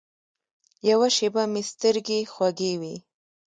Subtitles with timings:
[0.89, 2.95] یوه شېبه مې سترګې خوږې وې.